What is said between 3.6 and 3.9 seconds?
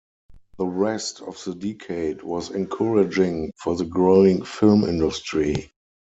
the